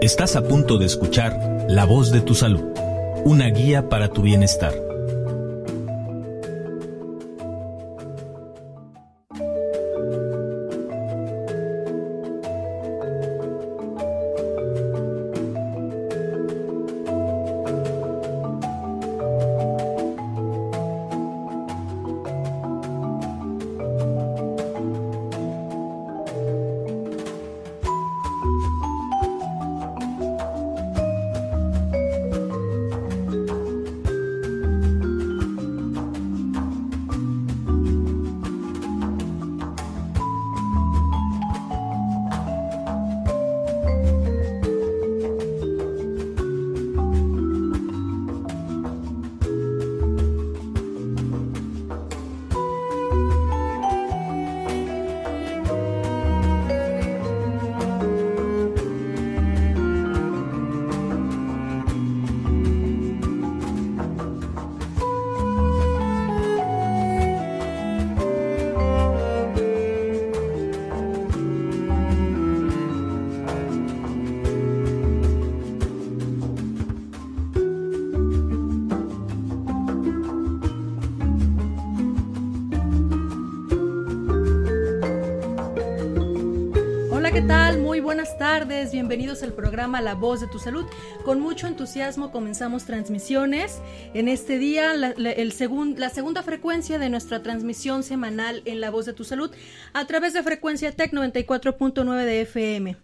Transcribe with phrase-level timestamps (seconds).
[0.00, 1.38] Estás a punto de escuchar
[1.68, 2.72] La voz de tu salud,
[3.24, 4.89] una guía para tu bienestar.
[88.88, 90.86] Bienvenidos al programa La Voz de tu Salud.
[91.22, 93.78] Con mucho entusiasmo comenzamos transmisiones.
[94.14, 95.54] En este día, la, el
[95.98, 99.50] la segunda frecuencia de nuestra transmisión semanal en La Voz de tu Salud
[99.92, 102.96] a través de frecuencia TEC 94.9 de FM.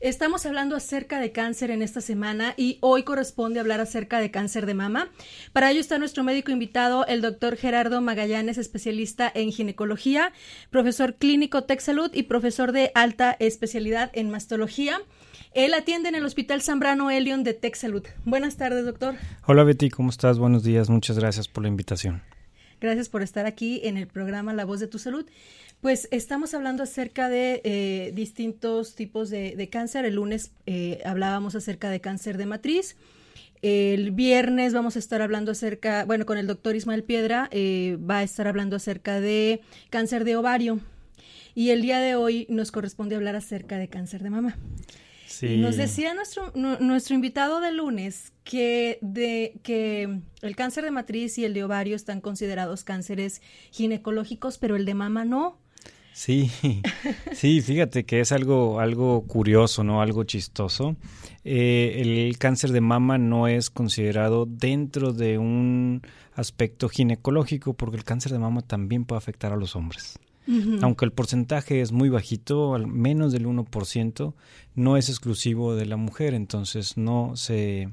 [0.00, 4.66] Estamos hablando acerca de cáncer en esta semana y hoy corresponde hablar acerca de cáncer
[4.66, 5.08] de mama.
[5.54, 10.32] Para ello está nuestro médico invitado, el doctor Gerardo Magallanes, especialista en ginecología,
[10.68, 15.00] profesor clínico Tech Salud y profesor de alta especialidad en mastología.
[15.54, 18.04] Él atiende en el Hospital Zambrano Elion de Tech Salud.
[18.26, 19.14] Buenas tardes, doctor.
[19.46, 20.38] Hola Betty, ¿cómo estás?
[20.38, 22.22] Buenos días, muchas gracias por la invitación.
[22.80, 25.24] Gracias por estar aquí en el programa La Voz de tu Salud.
[25.80, 30.04] Pues estamos hablando acerca de eh, distintos tipos de, cáncer.
[30.04, 32.96] El lunes eh, hablábamos acerca de cáncer de matriz.
[33.62, 38.18] El viernes vamos a estar hablando acerca, bueno, con el doctor Ismael Piedra, eh, va
[38.18, 40.78] a estar hablando acerca de cáncer de ovario.
[41.54, 44.56] Y el día de hoy nos corresponde hablar acerca de cáncer de mama.
[45.42, 51.44] Nos decía nuestro, nuestro invitado de lunes que, de, que el cáncer de matriz y
[51.44, 55.58] el de ovario están considerados cánceres ginecológicos, pero el de mama no.
[56.12, 56.50] Sí,
[57.34, 60.00] sí, fíjate que es algo, algo curioso, ¿no?
[60.00, 60.96] Algo chistoso.
[61.44, 66.00] Eh, el cáncer de mama no es considerado dentro de un
[66.34, 70.18] aspecto ginecológico porque el cáncer de mama también puede afectar a los hombres.
[70.82, 74.34] Aunque el porcentaje es muy bajito, al menos del 1%,
[74.74, 77.88] no es exclusivo de la mujer, entonces no se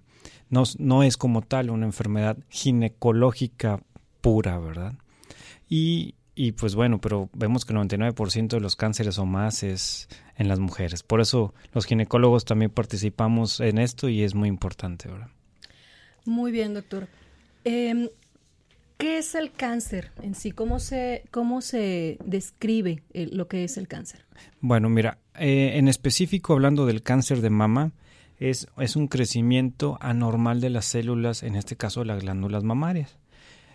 [0.50, 3.82] no, no es como tal una enfermedad ginecológica
[4.22, 4.94] pura, ¿verdad?
[5.68, 10.08] Y, y pues bueno, pero vemos que el 99% de los cánceres o más es
[10.38, 11.02] en las mujeres.
[11.02, 15.30] Por eso los ginecólogos también participamos en esto y es muy importante, ¿verdad?
[16.26, 17.08] Muy bien, doctor.
[17.66, 18.12] Eh,
[19.04, 20.52] ¿Qué es el cáncer en sí?
[20.52, 24.26] ¿Cómo se, cómo se describe eh, lo que es el cáncer?
[24.62, 27.92] Bueno, mira, eh, en específico hablando del cáncer de mama,
[28.40, 33.18] es, es un crecimiento anormal de las células, en este caso las glándulas mamarias.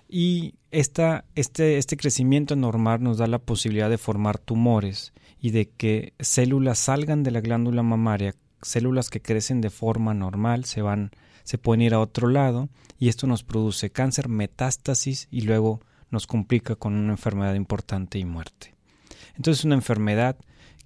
[0.09, 5.12] Y esta, este, este crecimiento anormal nos da la posibilidad de formar tumores
[5.43, 10.65] y de que células salgan de la glándula mamaria, células que crecen de forma normal,
[10.65, 11.11] se van
[11.49, 16.27] se pueden ir a otro lado y esto nos produce cáncer, metástasis y luego nos
[16.27, 18.75] complica con una enfermedad importante y muerte.
[19.35, 20.37] Entonces es una enfermedad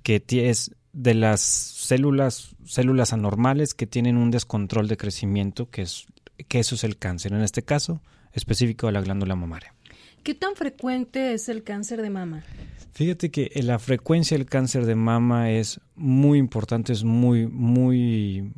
[0.04, 6.06] que es de las células, células anormales que tienen un descontrol de crecimiento, que, es,
[6.46, 8.00] que eso es el cáncer, en este caso
[8.32, 9.74] específico de la glándula mamaria.
[10.22, 12.44] ¿Qué tan frecuente es el cáncer de mama?
[12.92, 18.52] Fíjate que la frecuencia del cáncer de mama es muy importante, es muy, muy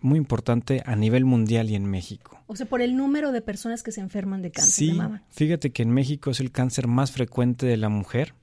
[0.00, 2.40] muy importante a nivel mundial y en México.
[2.46, 5.22] O sea, por el número de personas que se enferman de cáncer sí, de mama.
[5.30, 8.34] Fíjate que en México es el cáncer más frecuente de la mujer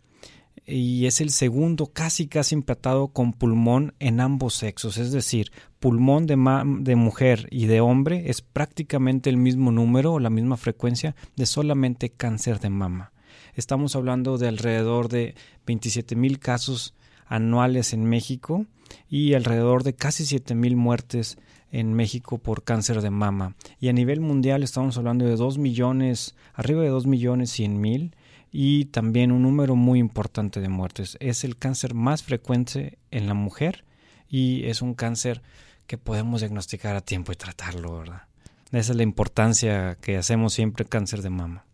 [0.65, 6.25] y es el segundo casi casi empatado con pulmón en ambos sexos, es decir, pulmón
[6.25, 6.35] de,
[6.79, 11.45] de mujer y de hombre es prácticamente el mismo número o la misma frecuencia de
[11.45, 13.11] solamente cáncer de mama.
[13.55, 15.35] Estamos hablando de alrededor de
[15.65, 18.65] 27 mil casos anuales en México
[19.09, 21.37] y alrededor de casi 7.000 muertes
[21.71, 23.55] en México por cáncer de mama.
[23.79, 28.15] Y a nivel mundial estamos hablando de 2 millones, arriba de 2 millones 100 mil
[28.51, 31.17] y también un número muy importante de muertes.
[31.19, 33.83] Es el cáncer más frecuente en la mujer
[34.29, 35.41] y es un cáncer
[35.87, 38.23] que podemos diagnosticar a tiempo y tratarlo, ¿verdad?
[38.71, 41.65] Esa es la importancia que hacemos siempre cáncer de mama.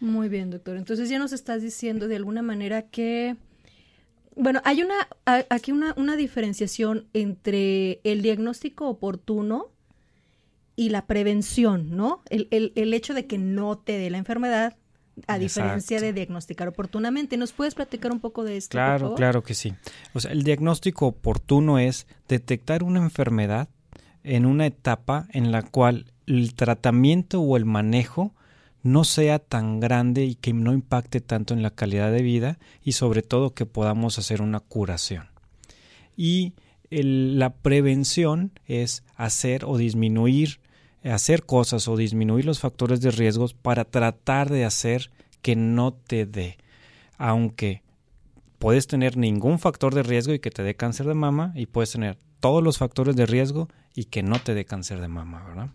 [0.00, 0.76] Muy bien, doctor.
[0.76, 3.36] Entonces ya nos estás diciendo de alguna manera que,
[4.36, 4.94] bueno, hay una
[5.48, 9.70] aquí una, una diferenciación entre el diagnóstico oportuno
[10.76, 12.22] y la prevención, ¿no?
[12.30, 14.76] El, el, el hecho de que no te dé la enfermedad
[15.26, 17.36] a diferencia de diagnosticar oportunamente.
[17.36, 18.72] ¿Nos puedes platicar un poco de esto?
[18.72, 19.72] Claro, claro que sí.
[20.12, 23.68] O sea, el diagnóstico oportuno es detectar una enfermedad
[24.24, 28.34] en una etapa en la cual el tratamiento o el manejo
[28.84, 32.92] no sea tan grande y que no impacte tanto en la calidad de vida y
[32.92, 35.26] sobre todo que podamos hacer una curación.
[36.16, 36.52] Y
[36.90, 40.60] la prevención es hacer o disminuir
[41.10, 45.10] hacer cosas o disminuir los factores de riesgos para tratar de hacer
[45.42, 46.56] que no te dé.
[47.18, 47.82] Aunque
[48.58, 51.92] puedes tener ningún factor de riesgo y que te dé cáncer de mama y puedes
[51.92, 55.70] tener todos los factores de riesgo y que no te dé cáncer de mama, ¿verdad?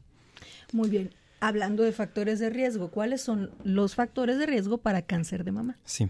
[0.73, 1.11] Muy bien.
[1.41, 5.77] Hablando de factores de riesgo, ¿cuáles son los factores de riesgo para cáncer de mama?
[5.85, 6.09] Sí,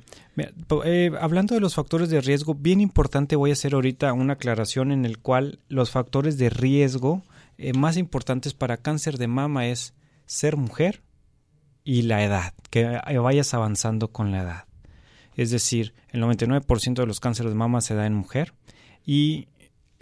[0.85, 4.91] eh, hablando de los factores de riesgo, bien importante voy a hacer ahorita una aclaración
[4.91, 7.23] en el cual los factores de riesgo
[7.57, 9.93] eh, más importantes para cáncer de mama es
[10.25, 11.03] ser mujer
[11.83, 14.65] y la edad, que vayas avanzando con la edad.
[15.35, 18.53] Es decir, el 99% de los cánceres de mama se da en mujer
[19.05, 19.47] y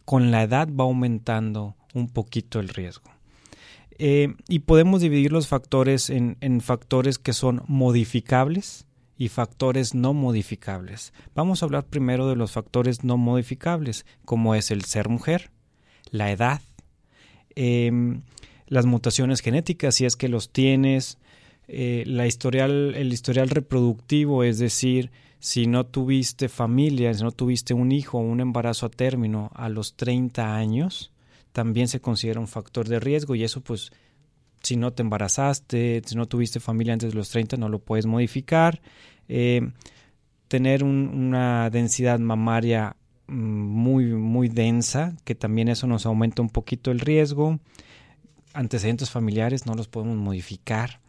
[0.06, 3.17] con la edad va aumentando un poquito el riesgo.
[3.99, 8.85] Eh, y podemos dividir los factores en, factores que son modificables
[9.17, 11.13] y factores no modificables.
[11.33, 15.49] Vamos a hablar primero de los factores no modificables, como es el ser mujer,
[16.11, 16.61] la edad,
[17.59, 18.21] Em,
[18.67, 21.17] las mutaciones genéticas, si es que los tienes,
[21.67, 25.09] eh, la historial, el historial reproductivo, es decir,
[25.39, 29.69] si no tuviste familia, si no tuviste un hijo o un embarazo a término a
[29.69, 31.11] los 30 años,
[31.51, 33.91] también se considera un factor de riesgo y eso pues
[34.61, 38.05] si no te embarazaste, si no tuviste familia antes de los 30 no lo puedes
[38.05, 38.81] modificar.
[39.27, 39.73] Em,
[40.47, 42.95] tener una densidad mamaria
[43.27, 47.59] muy, muy densa, que también eso nos aumenta un poquito el riesgo.
[48.53, 51.01] Antecedentes familiares no los podemos modificar.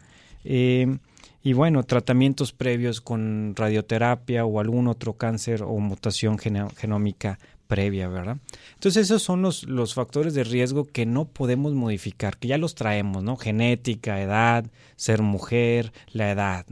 [0.44, 0.98] Eh,
[1.42, 7.38] y bueno, tratamientos previos con radioterapia o algún otro cáncer o mutación genómica
[7.68, 8.38] previa, ¿verdad?
[8.74, 12.74] Entonces esos son los, los factores de riesgo que no podemos modificar, que ya los
[12.74, 13.36] traemos, ¿no?
[13.36, 14.64] Genética, edad,
[14.96, 16.66] ser mujer, la edad,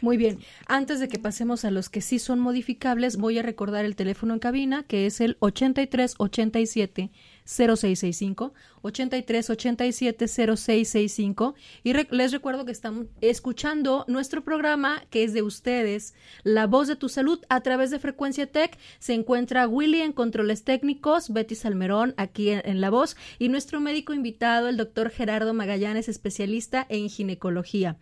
[0.00, 0.38] muy bien.
[0.66, 4.34] Antes de que pasemos a los que sí son modificables, voy a recordar el teléfono
[4.34, 7.10] en cabina, que es el 83 87
[7.50, 11.54] 0665, 83 87 0665.
[11.82, 16.14] Y les recuerdo que estamos escuchando nuestro programa, que es de ustedes,
[16.44, 18.78] La Voz de tu Salud, a través de Frecuencia Tech.
[19.00, 24.14] Se encuentra Willy en controles técnicos, Betty Salmerón aquí en La Voz, y nuestro médico
[24.14, 27.98] invitado, el doctor Gerardo Magallanes, especialista en ginecología.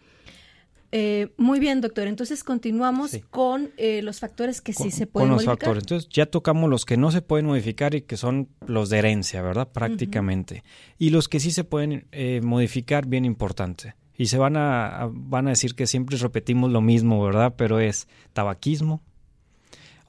[0.90, 2.08] Eh, muy bien, doctor.
[2.08, 5.82] Entonces continuamos con eh, los factores que sí se pueden con los Factores.
[5.82, 9.42] Entonces ya tocamos los que no se pueden modificar y que son los de herencia,
[9.42, 9.68] ¿verdad?
[9.68, 10.64] Prácticamente.
[10.98, 13.94] Y los que sí se pueden eh, modificar, bien importante.
[14.16, 17.54] Y se van a, van a decir que siempre repetimos lo mismo, ¿verdad?
[17.56, 19.02] Pero es tabaquismo,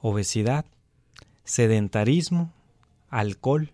[0.00, 0.64] obesidad,
[1.44, 2.52] sedentarismo,
[3.10, 3.70] alcohol,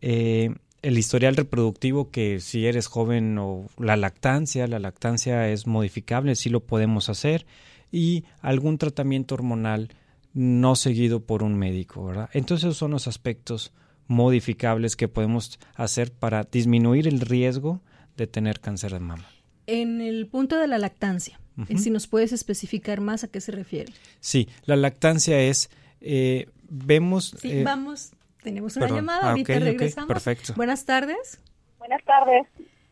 [0.00, 6.36] eh, el historial reproductivo que si eres joven o la lactancia, la lactancia es modificable,
[6.36, 7.46] sí lo podemos hacer
[7.90, 9.90] y algún tratamiento hormonal
[10.34, 12.30] no seguido por un médico, ¿verdad?
[12.32, 13.72] Entonces esos son los aspectos
[14.06, 17.80] modificables que podemos hacer para disminuir el riesgo
[18.16, 19.26] de tener cáncer de mama.
[19.66, 21.40] En el punto de la lactancia,
[21.76, 23.92] si nos puedes especificar más a qué se refiere.
[24.20, 25.70] Sí, la lactancia es,
[26.00, 27.34] eh, vemos...
[27.40, 30.08] Sí, eh, vamos tenemos una llamada, ah, ahorita regresamos.
[30.08, 30.52] perfecto.
[30.56, 31.40] Buenas tardes.
[31.78, 32.46] Buenas tardes.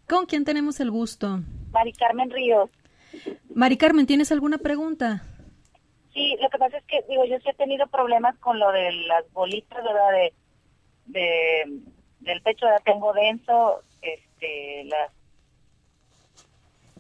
[0.09, 1.41] ¿Con quién tenemos el gusto?
[1.73, 2.71] Mari Carmen Ríos.
[3.55, 5.25] Mari Carmen, ¿tienes alguna pregunta?
[6.13, 8.93] Sí, lo que pasa es que, digo, yo sí he tenido problemas con lo de
[8.93, 10.13] las bolitas, ¿verdad?
[10.13, 10.35] De,
[11.07, 11.81] de
[12.21, 15.13] del pecho, ya tengo denso, este, las,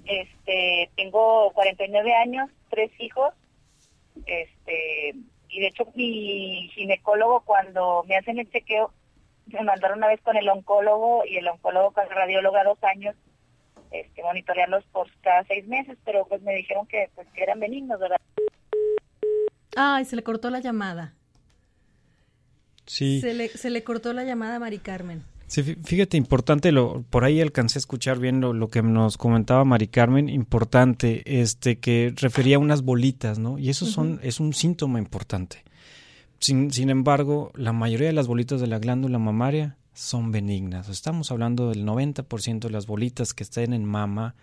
[0.05, 3.35] este, tengo 49 años, tres hijos,
[4.25, 5.15] este,
[5.49, 8.93] y de hecho mi ginecólogo cuando me hacen el chequeo
[9.47, 13.15] me mandaron una vez con el oncólogo y el oncólogo con la radióloga dos años
[13.91, 18.00] este monitorearlos por cada seis meses pero pues me dijeron que pues que eran benignos
[18.00, 18.21] verdad
[19.76, 21.12] ay se le cortó la llamada.
[22.87, 23.21] Sí.
[23.21, 27.25] Se le, se le cortó la llamada a Mari Carmen Sí, fíjate, importante, lo, por
[27.25, 32.57] ahí alcancé a escuchar bien lo, que nos comentaba Mari Carmen, importante, este, que refería
[32.57, 33.57] a unas bolitas, ¿no?
[33.57, 35.62] Y eso son, es un síntoma importante.
[36.41, 40.88] Sin, sin embargo, la mayoría de las bolitas de la glándula mamaria son benignas.
[40.88, 44.35] Estamos hablando del 90% de las bolitas que estén en mama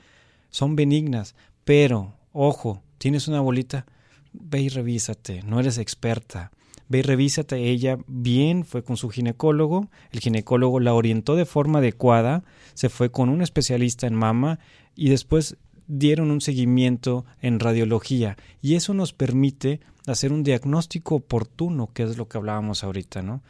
[0.49, 3.85] son benignas, pero, ojo, tienes una bolita,
[4.31, 6.51] ve y revísate, no eres experta.
[6.89, 11.79] Ve y revísate, ella bien fue con su ginecólogo, el ginecólogo la orientó de forma
[11.79, 14.59] adecuada, se fue con un especialista en mama
[14.95, 21.89] y después dieron un seguimiento en radiología y eso nos permite hacer un diagnóstico oportuno,
[21.93, 23.41] que es lo que hablábamos ahorita, ¿no?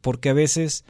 [0.00, 0.84] Porque a veces,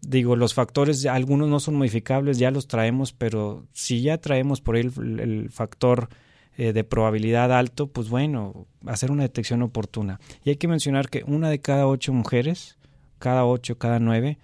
[0.00, 4.76] digo, los factores, algunos no son modificables, ya los traemos, pero si ya traemos por
[4.76, 6.08] ahí el, factor
[6.56, 10.20] eh, de probabilidad alto, pues bueno, hacer una detección oportuna.
[10.44, 12.78] Y hay que mencionar que una de cada ocho mujeres,
[13.18, 14.38] cada ocho, cada nueve,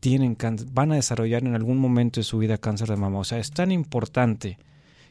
[0.00, 0.36] tienen
[0.72, 3.20] van a desarrollar en algún momento de su vida cáncer de mama.
[3.20, 4.58] O sea, es tan importante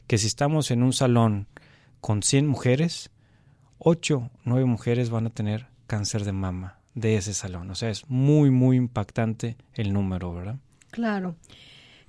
[0.06, 1.48] que si estamos en un salón
[2.00, 3.10] con 100 mujeres,
[3.80, 7.72] 8, 9 mujeres van a tener cáncer de mama de ese salón.
[7.72, 10.58] O sea, es muy, muy impactante el número, ¿verdad?
[10.92, 11.36] Claro.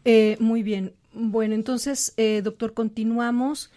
[0.04, 0.92] Eh, muy bien.
[1.14, 3.70] Bueno, entonces, eh, doctor, continuamos.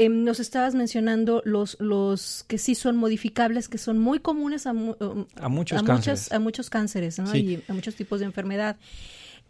[0.00, 4.72] Em, nos estabas mencionando los, los que sí son modificables, que son muy comunes a,
[4.72, 6.32] um, a muchos cánceres.
[6.32, 7.36] a muchos cánceres, ¿no?
[7.36, 8.78] Y a muchos tipos de enfermedad.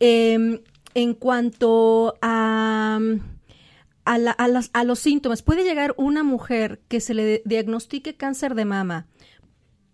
[0.01, 0.59] Em,
[0.95, 2.99] en cuanto a
[4.05, 5.43] a, los, síntomas.
[5.43, 9.07] Puede llegar una mujer que se le diagnostique cáncer de mama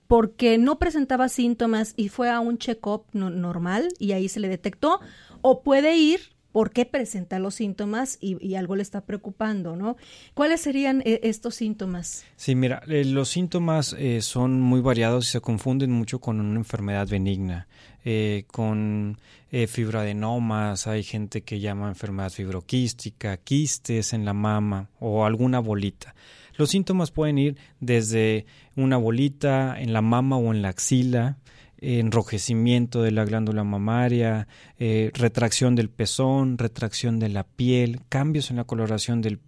[0.07, 5.01] porque no presentaba síntomas y fue a un check-up normal y ahí se le detectó,
[5.43, 9.99] o puede ir porque presenta los síntomas y, algo le está preocupando, ¿no?
[10.33, 12.25] ¿Cuáles serían eh, estos síntomas?
[12.37, 16.57] Sí, mira, eh, los síntomas eh, son muy variados y se confunden mucho con una
[16.59, 17.69] enfermedad benigna.
[18.07, 19.19] Eh, con
[19.51, 26.15] fibroadenomas, hay gente que llama enfermedad fibroquística, quistes en la mama o alguna bolita.
[26.57, 28.47] Los síntomas pueden ir desde
[28.77, 31.37] una bolita en la mama o en la axila,
[31.79, 38.57] enrojecimiento de la glándula mamaria, eh, retracción del pezón, retracción de la piel, cambios en
[38.57, 39.39] la coloración de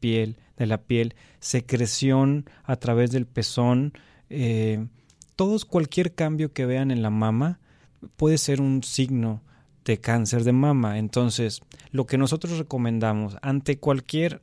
[0.58, 3.92] la piel, secreción a través del pezón,
[5.37, 7.61] todos cualquier cambio que vean en la mama
[8.16, 9.42] puede ser un signo
[9.85, 10.99] de cáncer de mama.
[10.99, 14.42] Entonces, lo que nosotros recomendamos ante cualquier,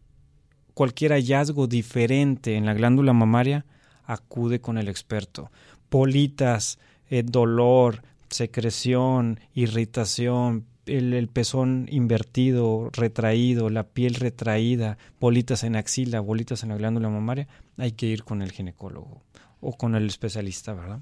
[0.73, 3.65] cualquier hallazgo diferente en la glándula mamaria,
[4.05, 5.51] acude con el experto.
[5.89, 6.79] Politas,
[7.15, 16.63] eh, dolor, secreción, irritación, el, pezón invertido, retraído, la piel retraída, bolitas en axila, bolitas
[16.63, 19.23] en la glándula mamaria, hay que ir con el ginecólogo
[19.61, 20.99] o con el especialista, ¿verdad?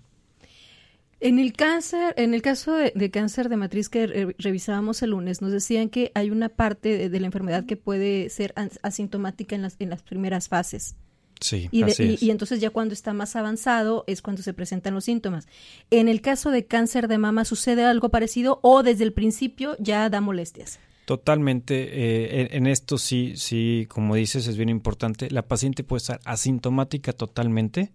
[1.20, 5.52] En el cáncer, en el caso de, cáncer de matriz que revisábamos el lunes, nos
[5.52, 8.54] decían que hay una parte de, la enfermedad que puede ser
[8.84, 10.96] asintomática en las, en las primeras fases.
[11.44, 11.84] Sí, y,
[12.26, 15.46] y, entonces ya cuando está más avanzado es cuando se presentan los síntomas.
[15.92, 20.10] En el caso de cáncer de mama sucede algo parecido o desde el principio ya
[20.10, 20.80] da molestias.
[21.04, 21.90] Totalmente.
[21.92, 25.30] Eh, en, esto sí, sí, como dices, es bien importante.
[25.32, 27.92] La paciente puede estar asintomática totalmente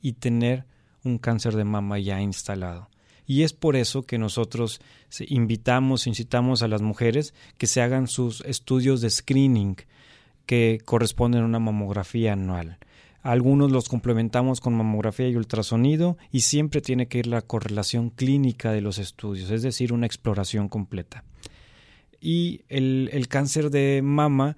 [0.00, 0.64] y tener
[1.04, 2.88] un cáncer de mama ya instalado.
[3.26, 4.80] Y es por eso que nosotros
[5.20, 9.76] invitamos, incitamos a las mujeres que se hagan sus estudios de screening
[10.48, 12.78] que corresponden a una mamografía anual.
[13.20, 18.72] Algunos los complementamos con mamografía y ultrasonido y siempre tiene que ir la correlación clínica
[18.72, 21.22] de los estudios, es decir, una exploración completa.
[22.18, 24.56] Y el, el cáncer de mama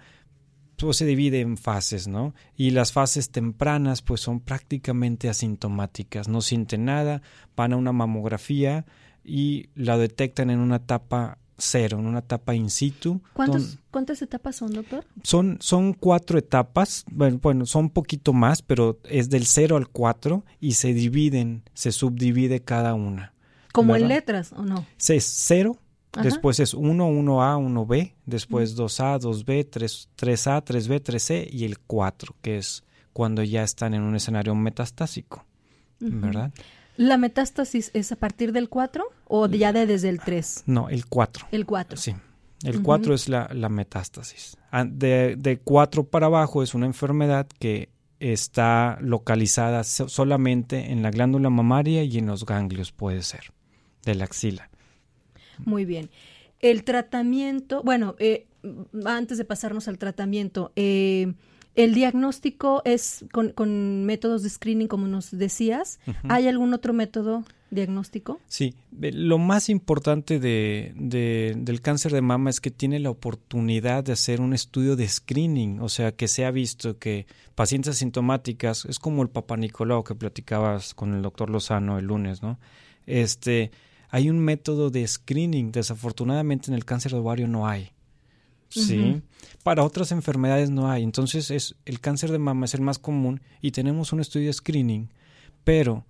[0.77, 2.37] pues se divide en fases, ¿no?
[2.57, 7.21] Y las fases tempranas pues son prácticamente asintomáticas, no sienten nada,
[7.57, 8.87] van a una mamografía
[9.25, 13.21] y la detectan en una etapa cero, en una etapa in situ.
[13.33, 15.05] ¿Cuántas etapas son, doctor?
[15.23, 19.89] Son, son cuatro etapas, bueno, bueno, son un poquito más, pero es del cero al
[19.89, 23.35] cuatro y se dividen, se subdivide cada una.
[23.73, 24.85] ¿Como en letras o no?
[25.09, 25.79] Es cero,
[26.23, 32.35] Después es 1, 1A, 1B, después 2A, 2B, 3, 3A, 3B, 3C y el 4,
[32.43, 35.45] que es cuando ya están en un escenario metastásico,
[36.01, 36.53] ¿verdad?
[37.01, 40.65] ¿La metástasis es a partir del 4 o ya de desde el 3?
[40.67, 41.47] No, el 4.
[41.51, 41.97] El 4.
[41.97, 42.15] Sí.
[42.63, 44.59] El 4 es la, la metástasis.
[44.71, 47.89] Ah, de, de 4 para abajo es una enfermedad que
[48.19, 53.45] está localizada solamente en la glándula mamaria y en los ganglios, puede ser,
[54.05, 54.69] de la axila.
[55.65, 56.11] Muy bien.
[56.59, 58.47] El tratamiento, bueno, eh,
[59.07, 61.33] antes de pasarnos al tratamiento, eh,
[61.75, 66.01] el diagnóstico es con, métodos de screening, como nos decías.
[66.29, 68.41] ¿Hay algún otro método diagnóstico?
[68.49, 74.13] Sí, lo más importante de, del cáncer de mama es que tiene la oportunidad de
[74.13, 78.99] hacer un estudio de screening, o sea, que se ha visto que pacientes asintomáticas, es
[78.99, 82.59] como el papá Nicolau que platicabas con el doctor Lozano el lunes, ¿no?
[83.07, 83.71] Este,
[84.11, 85.73] hay un método de screening.
[85.73, 87.93] Desafortunadamente en el cáncer de ovario no hay.
[88.71, 89.21] Sí.
[89.63, 91.03] Para otras enfermedades no hay.
[91.03, 94.53] Entonces es el cáncer de mama es el más común y tenemos un estudio de
[94.53, 95.11] screening,
[95.65, 96.07] pero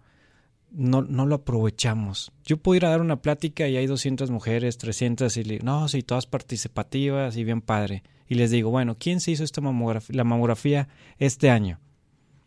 [0.71, 2.33] no, no lo aprovechamos.
[2.45, 5.65] Yo puedo ir a dar una plática y hay 200 mujeres, 300 y le digo,
[5.65, 8.03] no, sí, todas participativas y bien padre.
[8.29, 10.89] Y les digo, bueno, ¿quién se hizo esta mamografía, la mamografía
[11.19, 11.81] este año?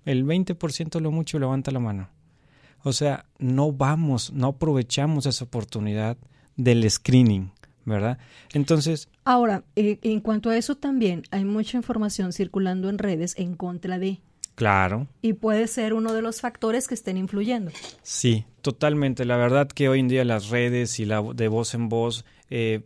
[0.05, 2.09] El 20% lo mucho levanta la mano.
[2.83, 6.17] O sea, no vamos, no aprovechamos esa oportunidad
[6.55, 7.51] del screening,
[7.85, 8.17] ¿verdad?
[8.53, 9.09] Entonces...
[9.25, 13.99] Ahora, eh, en cuanto a eso también, hay mucha información circulando en redes en contra
[13.99, 14.19] de...
[14.55, 15.07] Claro.
[15.21, 17.71] Y puede ser uno de los factores que estén influyendo.
[18.03, 19.25] Sí, totalmente.
[19.25, 22.81] La verdad que hoy en día las redes y la de voz en voz eh,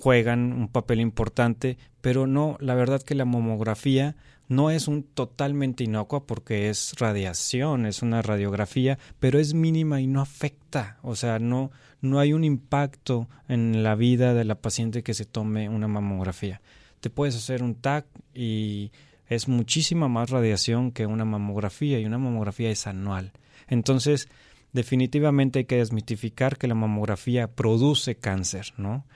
[0.00, 4.14] juegan un papel importante, pero no, la verdad que la mamografía
[4.48, 10.06] no es un totalmente inocua porque es radiación, es una radiografía, pero es mínima y
[10.06, 11.70] no afecta, o sea, no,
[12.04, 16.60] no hay un impacto en la vida de la paciente que se tome una mamografía.
[17.00, 18.92] Te puedes hacer un TAC y
[19.28, 23.32] es muchísima más radiación que una mamografía y una mamografía es anual.
[23.68, 24.28] Entonces,
[24.72, 29.06] definitivamente hay que desmitificar que la mamografía produce cáncer, ¿no?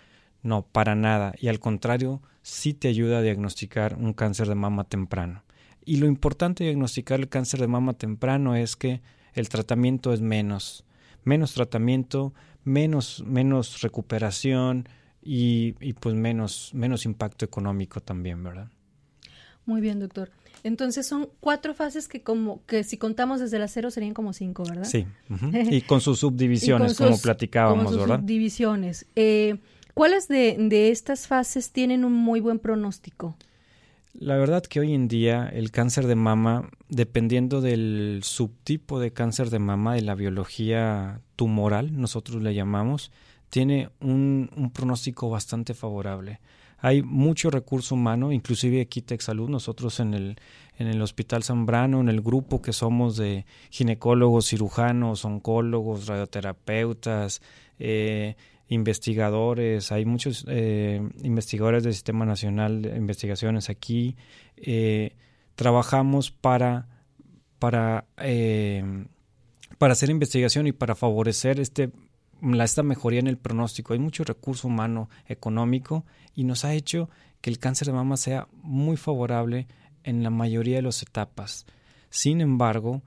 [0.43, 1.35] No, para nada.
[1.39, 5.43] Y al contrario, sí te ayuda a diagnosticar un cáncer de mama temprano.
[5.85, 9.03] Y lo importante de diagnosticar el cáncer de mama temprano es que
[9.35, 10.85] el tratamiento es menos.
[11.25, 12.33] Menos tratamiento,
[12.69, 14.89] menos, menos recuperación
[15.23, 18.71] y, y pues menos, menos impacto económico también, ¿verdad?
[19.67, 20.31] Muy bien, doctor.
[20.65, 24.65] Entonces son cuatro fases que como que si contamos desde la cero serían como cinco,
[24.65, 24.85] ¿verdad?
[24.85, 25.07] Sí.
[25.71, 28.21] y con sus subdivisiones, como platicábamos, con sus ¿verdad?
[28.21, 29.07] Subdivisiones.
[29.15, 29.59] Eh,
[29.95, 33.37] ¿Cuáles de, de estas fases tienen un muy buen pronóstico?
[34.15, 39.51] La verdad que hoy en día el cáncer de mama, dependiendo del subtipo de cáncer
[39.51, 43.13] de mama, de la biología tumoral, nosotros le llamamos,
[43.51, 46.41] tiene un, un pronóstico bastante favorable.
[46.81, 50.37] Hay mucho recurso humano, inclusive aquí Salud, nosotros en el,
[50.77, 57.43] en el Hospital Zambrano, en el grupo que somos de ginecólogos, cirujanos, oncólogos, radioterapeutas,
[57.81, 58.37] eh,
[58.69, 64.17] investigadores, hay muchos eh, investigadores del Sistema Nacional de Investigaciones aquí,
[64.57, 65.15] eh,
[65.55, 66.87] trabajamos para,
[67.59, 68.07] para,
[69.79, 71.91] para hacer investigación y para favorecer este
[72.63, 73.93] esta mejoría en el pronóstico.
[73.93, 76.05] Hay mucho recurso humano económico
[76.35, 79.67] y nos ha hecho que el cáncer de mama sea muy favorable
[80.05, 81.67] en la mayoría de las etapas.
[82.11, 83.03] Sin embargo,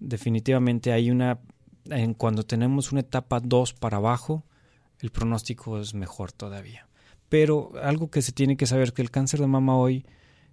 [0.00, 1.38] definitivamente hay una
[1.86, 4.44] en cuando tenemos una etapa 2 para abajo,
[5.00, 6.88] el pronóstico es mejor todavía.
[7.28, 10.04] Pero algo que se tiene que saber es que el cáncer de mama hoy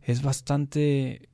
[0.01, 1.29] es bastante,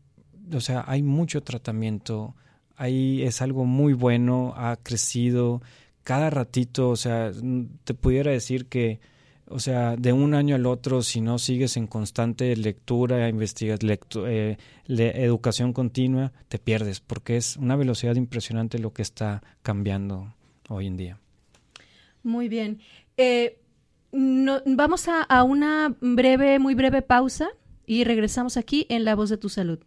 [0.53, 2.35] o sea, hay mucho tratamiento,
[2.75, 5.61] ahí es algo muy bueno, ha crecido,
[6.03, 7.31] cada ratito, o sea,
[7.83, 8.99] te pudiera decir que,
[9.49, 13.79] o sea, de un año al otro, si no sigues en constante lectura, investigas,
[14.25, 20.33] eh, educación continua, te pierdes, porque es una velocidad impresionante lo que está cambiando
[20.69, 21.19] hoy en día.
[22.27, 22.79] Muy bien.
[23.15, 23.57] Eh,
[24.11, 27.47] vamos a, a una breve, muy breve pausa
[27.85, 29.79] y regresamos aquí en La Voz de tu Salud.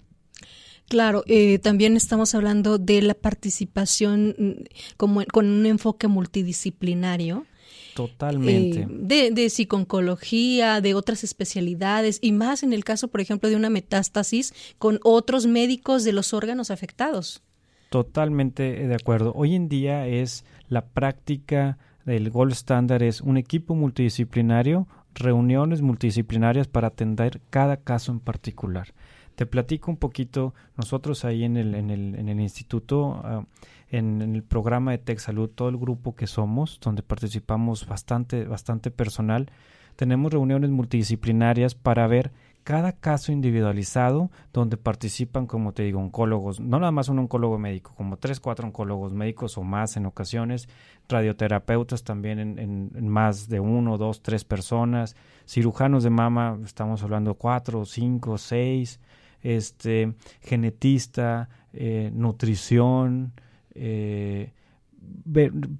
[0.92, 4.50] Claro, eh, también estamos hablando de la participación mm,
[4.98, 7.46] como con un enfoque multidisciplinario.
[7.94, 8.80] Totalmente.
[8.80, 13.56] Eh, de, de psiconcología, de otras especialidades y más en el caso, por ejemplo, de
[13.56, 17.40] una metástasis con otros médicos de los órganos afectados.
[17.88, 19.32] Totalmente de acuerdo.
[19.34, 26.68] Hoy en día es la práctica del gold standard es un equipo multidisciplinario, reuniones multidisciplinarias
[26.68, 28.92] para atender cada caso en particular.
[29.34, 33.46] Te platico un poquito, nosotros ahí en el, en el, en el instituto,
[33.90, 38.44] en, en, el programa de Tech Salud, todo el grupo que somos, donde participamos bastante,
[38.44, 39.50] bastante personal,
[39.96, 42.32] tenemos reuniones multidisciplinarias para ver
[42.64, 47.92] cada caso individualizado donde participan, como te digo, oncólogos, no nada más un oncólogo médico,
[47.96, 50.68] como tres, cuatro oncólogos médicos o más en ocasiones,
[51.08, 55.16] radioterapeutas también en, en, en más de uno, dos, tres personas,
[55.46, 59.00] cirujanos de mama, estamos hablando cuatro, cinco, seis,
[59.42, 63.32] este, genetista, eh, nutrición,
[63.74, 64.52] eh,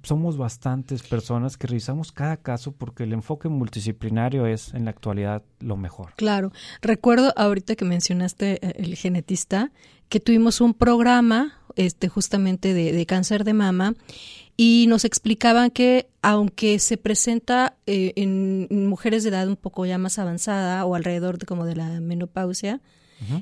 [0.03, 5.43] somos bastantes personas que revisamos cada caso porque el enfoque multidisciplinario es en la actualidad
[5.59, 6.13] lo mejor.
[6.15, 9.71] Claro, recuerdo ahorita que mencionaste eh, el genetista
[10.09, 13.95] que tuvimos un programa este justamente de, de cáncer de mama
[14.55, 19.97] y nos explicaban que aunque se presenta eh, en, mujeres de edad un poco ya
[19.97, 22.81] más avanzada o alrededor de como de la menopausia,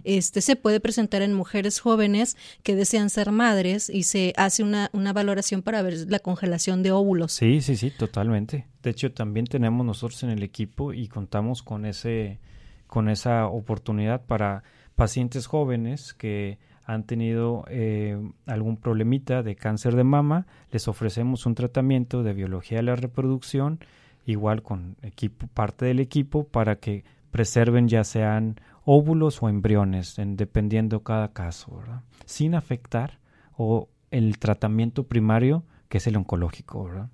[0.04, 4.89] este se puede presentar en mujeres jóvenes que desean ser madres y se hace una,
[4.94, 7.34] una valoración para ver la congelación de óvulos.
[7.34, 8.67] Sí, sí, sí, totalmente.
[8.84, 12.39] De hecho, también tenemos nosotros en el equipo y contamos con ese
[12.88, 14.63] con esa oportunidad para
[14.96, 21.56] pacientes jóvenes que han tenido eh, algún problemita de cáncer de mama, les ofrecemos un
[21.56, 23.80] tratamiento de biología de la reproducción,
[24.26, 30.38] igual con equipo, parte del equipo, para que preserven ya sean óvulos o embriones, en,
[30.38, 32.02] dependiendo cada caso, ¿verdad?
[32.26, 33.20] sin afectar
[33.56, 36.86] o el tratamiento primario que es el oncológico.
[36.86, 37.10] ¿verdad?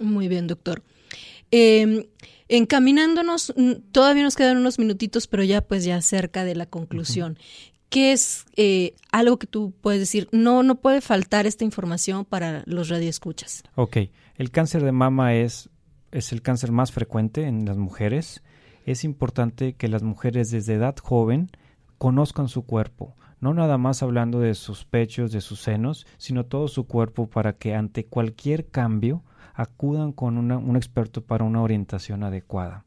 [0.00, 0.82] Muy bien, doctor.
[1.50, 2.08] Eh,
[2.48, 3.54] encaminándonos,
[3.92, 7.32] todavía nos quedan unos minutitos, pero ya pues ya cerca de la conclusión.
[7.32, 7.70] Uh -huh.
[7.88, 10.28] ¿Qué es eh, algo que tú puedes decir?
[10.32, 13.62] No, no puede faltar esta información para los radioescuchas.
[13.76, 13.98] Ok,
[14.36, 15.70] el cáncer de mama es,
[16.10, 18.42] es el cáncer más frecuente en las mujeres
[18.84, 21.50] es importante que las mujeres desde edad joven
[21.98, 26.68] conozcan su cuerpo, no nada más hablando de sus pechos, de sus senos, sino todo
[26.68, 29.22] su cuerpo para que ante cualquier cambio
[29.54, 32.84] acudan con un experto para una orientación adecuada.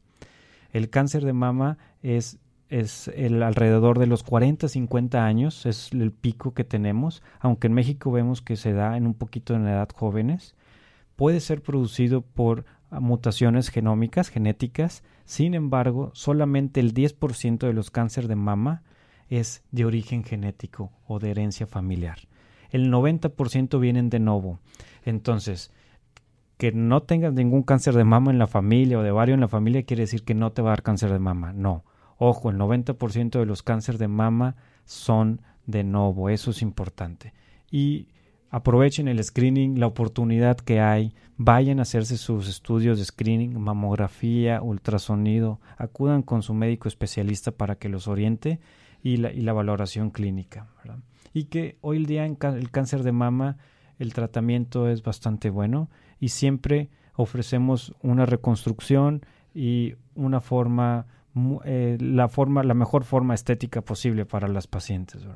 [0.72, 6.52] El cáncer de mama es, es el alrededor de los 40-50 años, es el pico
[6.52, 10.54] que tenemos, aunque en México vemos que se da en un poquito en edad jóvenes.
[11.18, 18.28] Puede ser producido por mutaciones genómicas, genéticas, sin embargo, solamente el 10% de los cánceres
[18.28, 18.84] de mama
[19.28, 22.18] es de origen genético o de herencia familiar.
[22.70, 24.60] El 90% vienen de novo.
[25.04, 25.72] Entonces,
[26.56, 29.48] que no tengas ningún cáncer de mama en la familia o de varios en la
[29.48, 31.52] familia quiere decir que no te va a dar cáncer de mama.
[31.52, 31.82] No.
[32.16, 34.54] Ojo, el 90% de los cánceres de mama
[34.84, 36.28] son de novo.
[36.30, 37.34] Eso es importante.
[37.72, 38.06] Y
[38.50, 44.62] aprovechen el screening, la oportunidad que hay, vayan a hacerse sus estudios de screening, mamografía,
[44.62, 48.60] ultrasonido, acudan con su médico especialista para que los oriente
[49.02, 50.66] y la, y la valoración clínica.
[51.34, 53.58] Y que hoy el día en el cáncer de mama
[53.98, 59.22] el tratamiento es bastante bueno y siempre ofrecemos una reconstrucción
[59.54, 61.06] y una forma,
[61.64, 65.26] eh, la forma, la mejor forma estética posible para las pacientes.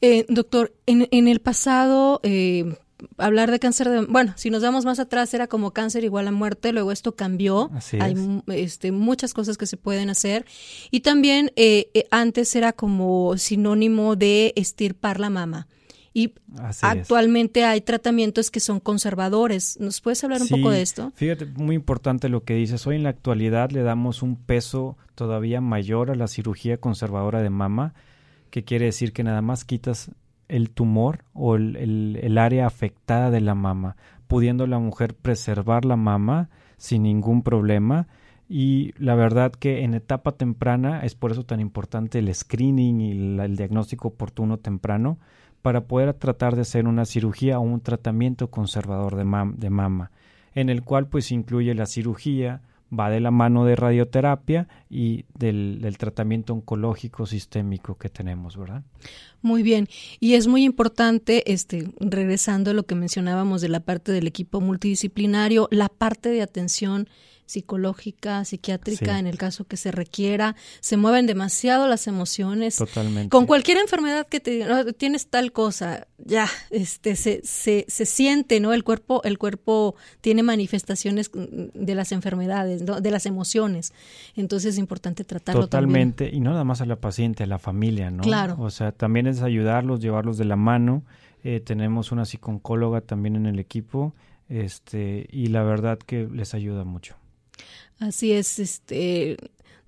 [0.00, 2.76] Eh, doctor, en, en, el pasado, eh,
[3.18, 6.32] hablar de cáncer de, bueno, si nos vamos más atrás era como cáncer igual a
[6.32, 8.14] muerte, luego esto cambió, Así hay
[8.48, 10.44] este, muchas cosas que se pueden hacer
[10.90, 15.66] y también eh, antes era como sinónimo de estirpar la mama.
[16.12, 17.66] Y Así actualmente es.
[17.66, 19.78] hay tratamientos que son conservadores.
[19.78, 21.12] ¿Nos puedes hablar un poco de esto?
[21.14, 22.86] Fíjate, muy importante lo que dices.
[22.86, 27.50] Hoy en la actualidad le damos un peso todavía mayor a la cirugía conservadora de
[27.50, 27.92] mama
[28.50, 30.10] que quiere decir que nada más quitas
[30.48, 33.96] el tumor o el, el, el, área afectada de la mama,
[34.28, 38.06] pudiendo la mujer preservar la mama sin ningún problema.
[38.48, 43.14] Y la verdad que en etapa temprana es por eso tan importante el screening y
[43.36, 45.18] la, el diagnóstico oportuno temprano
[45.62, 50.12] para poder tratar de hacer una cirugía o un tratamiento conservador de, mam de mama,
[50.54, 55.96] en el cual pues incluye la cirugía, va de la mano de radioterapia y del,
[55.98, 58.82] tratamiento oncológico sistémico que tenemos, ¿verdad?
[59.42, 59.88] Muy bien,
[60.20, 64.60] y es muy importante, este, regresando a lo que mencionábamos de la parte del equipo
[64.60, 67.08] multidisciplinario, la parte de atención
[67.46, 70.56] psicológica, psiquiátrica, en el caso que se requiera.
[70.80, 72.76] Se mueven demasiado las emociones.
[72.76, 73.30] Totalmente.
[73.30, 78.72] Con cualquier enfermedad que te tienes tal cosa, ya, este, se, se, se siente, ¿no?
[78.72, 83.92] El cuerpo, el cuerpo tiene manifestaciones de las enfermedades, de las emociones.
[84.34, 88.10] Entonces es importante tratarlo Totalmente, y no nada más a la paciente, a la familia,
[88.10, 88.22] ¿no?
[88.22, 88.56] Claro.
[88.58, 91.04] O sea, también es ayudarlos, llevarlos de la mano.
[91.44, 94.14] Eh, tenemos una psicóloga también en el equipo
[94.48, 97.16] este y la verdad que les ayuda mucho.
[97.98, 99.36] Así es, este,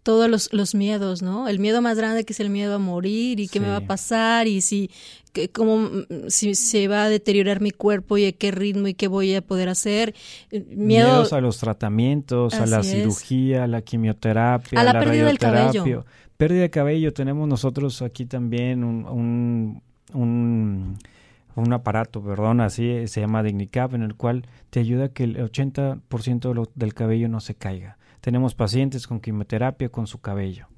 [0.02, 1.48] todos los, los, miedos, ¿no?
[1.48, 3.81] El miedo más grande que es el miedo a morir y qué me va a
[3.83, 4.90] pasar y si,
[5.35, 5.90] que, cómo,
[6.28, 9.42] si se va a deteriorar mi cuerpo y a qué ritmo y qué voy a
[9.42, 10.14] poder hacer.
[10.50, 15.26] Eh, miedo, Miedos a los tratamientos, a la cirugía, a la quimioterapia, a la, pérdida
[15.26, 16.07] del cabello.
[16.38, 19.83] Pérdida de cabello, tenemos nosotros aquí también un, un,
[20.14, 20.58] un
[21.62, 25.37] un aparato, perdón, así se llama Dignicap, en el cual te ayuda a que el
[25.37, 27.99] 80% del cabello no se caiga.
[28.21, 30.68] Tenemos pacientes con quimioterapia con su cabello.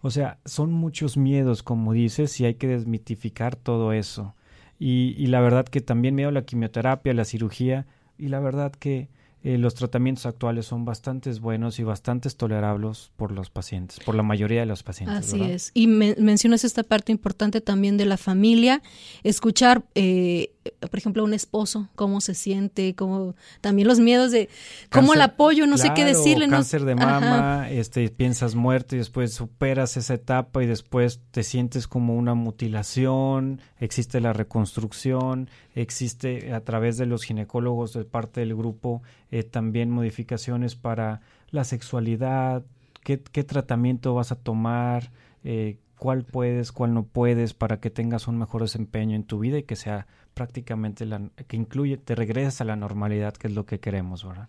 [0.00, 4.34] O sea, son muchos miedos, como dices, y hay que desmitificar todo eso.
[4.78, 7.86] Y, y la verdad que también miedo a la quimioterapia, la cirugía,
[8.18, 9.08] y la verdad que
[9.44, 14.22] eh, los tratamientos actuales son bastante buenos y bastante tolerables por los pacientes, por la
[14.22, 15.18] mayoría de los pacientes.
[15.18, 15.70] Así es.
[15.74, 18.80] Y mencionas esta parte importante también de la familia,
[19.22, 24.48] escuchar, eh, por ejemplo, un esposo, cómo se siente, cómo también los miedos de
[24.90, 26.48] cómo el apoyo, no sé qué decirle.
[26.48, 31.86] Cáncer de mama, este, piensas muerte y después superas esa etapa y después te sientes
[31.86, 38.54] como una mutilación, existe la reconstrucción, existe a través de los ginecólogos de parte del
[38.54, 42.64] grupo eh, también modificaciones para la sexualidad,
[43.02, 45.12] qué, tratamiento vas a tomar,
[45.44, 49.58] eh, cuál puedes, cuál no puedes para que tengas un mejor desempeño en tu vida
[49.58, 53.64] y que sea prácticamente la, que incluye, te regresas a la normalidad, que es lo
[53.64, 54.48] que queremos, ¿verdad?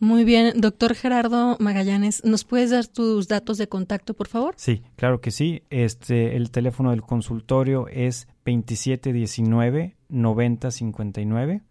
[0.00, 4.54] Muy bien, doctor Gerardo Magallanes, ¿nos puedes dar tus datos de contacto, por favor?
[4.56, 5.62] Sí, claro que sí.
[5.70, 11.62] Este, el teléfono del consultorio es 2719 9059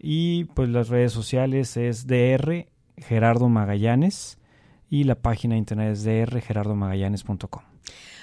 [0.00, 2.66] y pues las redes sociales es DR
[2.96, 4.38] Gerardo Magallanes
[4.90, 7.62] y la página de internet es drgerardomagallanes.com.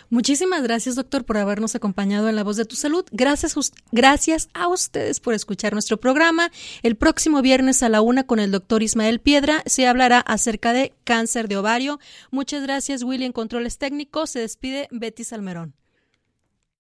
[0.10, 3.06] Muchísimas gracias, doctor, por habernos acompañado en La Voz de tu Salud.
[3.12, 3.56] Gracias,
[3.92, 6.52] gracias a ustedes por escuchar nuestro programa.
[6.84, 10.94] El próximo viernes a la una con el doctor Ismael Piedra se hablará acerca de
[11.04, 12.00] cáncer de ovario.
[12.32, 14.30] Muchas gracias, Willy, en Controles Técnicos.
[14.32, 15.74] Se despide Betty Salmerón.